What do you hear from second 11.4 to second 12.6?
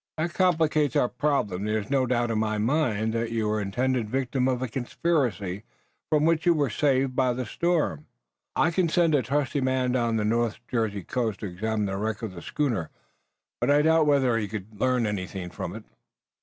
to examine the wreck of the